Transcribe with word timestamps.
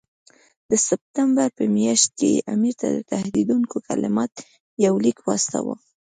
د 0.69 0.71
سپټمبر 0.87 1.47
په 1.57 1.63
میاشت 1.77 2.09
کې 2.17 2.29
یې 2.35 2.45
امیر 2.53 2.75
ته 2.81 2.87
د 2.91 2.97
تهدیدوونکو 3.11 3.75
کلماتو 3.87 4.41
یو 4.85 4.93
لیک 5.05 5.17
واستاوه. 5.27 5.75